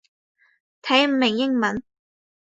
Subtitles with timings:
[0.81, 1.83] 睇唔明英文